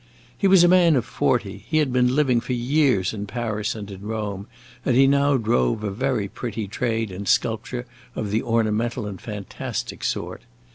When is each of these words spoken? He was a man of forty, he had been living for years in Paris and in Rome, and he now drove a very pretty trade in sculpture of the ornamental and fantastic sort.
He 0.35 0.47
was 0.47 0.63
a 0.63 0.67
man 0.67 0.95
of 0.95 1.05
forty, 1.05 1.59
he 1.67 1.77
had 1.77 1.93
been 1.93 2.15
living 2.15 2.39
for 2.41 2.53
years 2.53 3.13
in 3.13 3.27
Paris 3.27 3.75
and 3.75 3.91
in 3.91 4.01
Rome, 4.01 4.47
and 4.83 4.95
he 4.95 5.05
now 5.05 5.37
drove 5.37 5.83
a 5.83 5.91
very 5.91 6.27
pretty 6.27 6.67
trade 6.67 7.11
in 7.11 7.27
sculpture 7.27 7.85
of 8.15 8.31
the 8.31 8.41
ornamental 8.41 9.05
and 9.05 9.21
fantastic 9.21 10.03
sort. 10.03 10.41